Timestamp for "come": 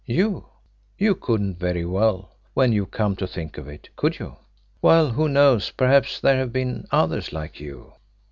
2.87-3.15